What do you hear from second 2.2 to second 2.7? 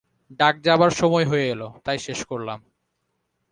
করলাম।